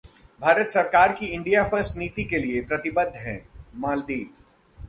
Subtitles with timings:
[0.41, 3.39] भारत सरकार की ‘India first’ नीति के लिए प्रतिबद्ध हैं:
[3.75, 4.27] मालदीव